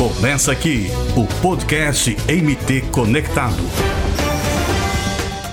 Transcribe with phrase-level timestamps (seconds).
[0.00, 3.62] Começa aqui o podcast MT Conectado.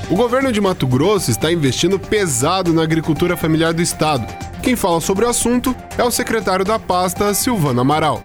[0.10, 4.26] O governo de Mato Grosso está investindo pesado na agricultura familiar do estado.
[4.64, 8.22] Quem fala sobre o assunto é o secretário da pasta, Silvano Amaral.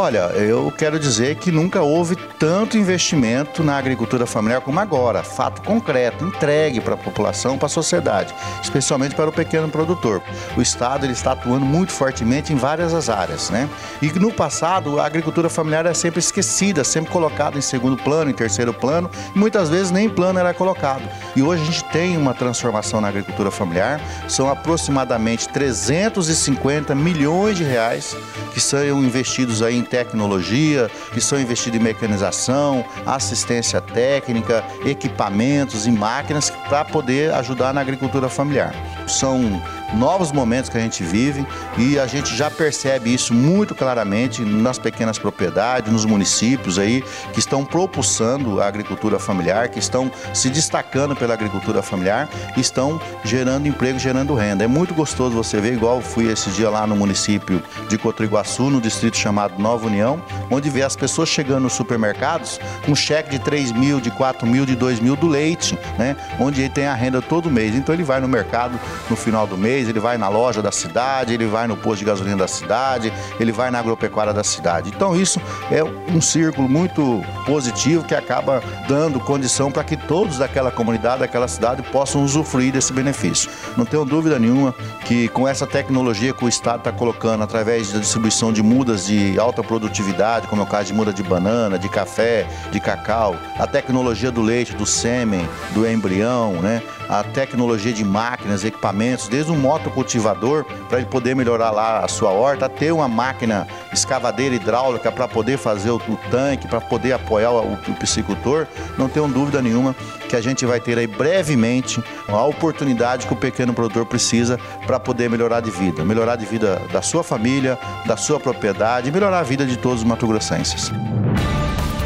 [0.00, 5.24] Olha, eu quero dizer que nunca houve tanto investimento na agricultura familiar como agora.
[5.24, 8.32] Fato concreto, entregue para a população, para a sociedade,
[8.62, 10.22] especialmente para o pequeno produtor.
[10.56, 13.68] O Estado ele está atuando muito fortemente em várias áreas, né?
[14.00, 18.34] E no passado a agricultura familiar era sempre esquecida, sempre colocada em segundo plano, em
[18.34, 21.02] terceiro plano, e muitas vezes nem plano era colocado.
[21.34, 24.00] E hoje a gente tem uma transformação na agricultura familiar.
[24.28, 28.16] São aproximadamente 350 milhões de reais
[28.54, 35.90] que são investidos aí em tecnologia, que são investidos em mecanização, assistência técnica, equipamentos e
[35.90, 38.74] máquinas para poder ajudar na agricultura familiar.
[39.06, 39.60] São
[39.94, 41.46] novos momentos que a gente vive
[41.78, 47.02] e a gente já percebe isso muito claramente nas pequenas propriedades, nos municípios aí
[47.32, 53.66] que estão propulsando a agricultura familiar, que estão se destacando pela agricultura familiar estão gerando
[53.66, 54.64] emprego, gerando renda.
[54.64, 58.80] É muito gostoso você ver, igual fui esse dia lá no município de Cotriguaçu, no
[58.80, 63.72] distrito chamado Nova União, onde vê as pessoas chegando nos supermercados com cheque de 3
[63.72, 66.16] mil, de 4 mil, de 2 mil do leite, né?
[66.38, 67.74] Onde ele tem a renda todo mês.
[67.74, 71.34] Então ele vai no mercado no final do mês, ele vai na loja da cidade,
[71.34, 74.90] ele vai no posto de gasolina da cidade, ele vai na agropecuária da cidade.
[74.94, 75.40] Então isso
[75.70, 81.48] é um círculo muito positivo que acaba dando condição para que todos daquela comunidade, daquela
[81.48, 83.50] cidade possam usufruir desse benefício.
[83.76, 84.74] Não tenho dúvida nenhuma
[85.04, 89.38] que com essa tecnologia que o Estado está colocando através da distribuição de mudas de
[89.38, 93.66] alta produtividade, como é o caso de muda de banana, de café, de cacau, a
[93.66, 96.82] tecnologia do leite, do sêmen, do embrião, né?
[97.08, 102.30] a tecnologia de máquinas, equipamentos, desde um motocultivador para ele poder melhorar lá a sua
[102.30, 107.50] horta, ter uma máquina escavadeira hidráulica para poder fazer o, o tanque, para poder apoiar
[107.50, 108.66] o, o piscicultor,
[108.98, 109.94] não tenho dúvida nenhuma
[110.28, 115.00] que a gente vai ter aí brevemente a oportunidade que o pequeno produtor precisa para
[115.00, 119.42] poder melhorar de vida, melhorar de vida da sua família, da sua propriedade, melhorar a
[119.42, 120.92] vida de todos os mato-grossenses.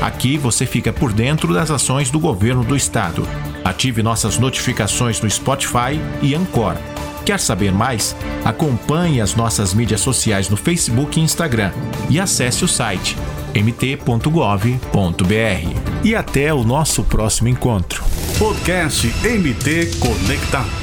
[0.01, 3.27] Aqui você fica por dentro das ações do governo do estado.
[3.65, 6.77] Ative nossas notificações no Spotify e Anchor.
[7.25, 8.17] Quer saber mais?
[8.45, 11.71] Acompanhe as nossas mídias sociais no Facebook e Instagram
[12.11, 13.17] e acesse o site
[13.55, 14.83] mt.gov.br.
[16.03, 18.03] E até o nosso próximo encontro.
[18.39, 20.82] Podcast MT Conectado.